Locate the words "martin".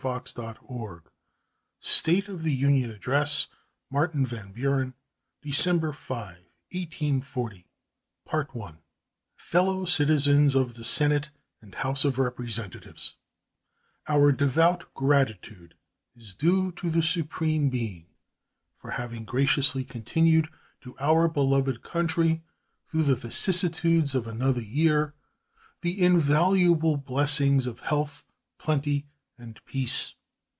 3.91-4.25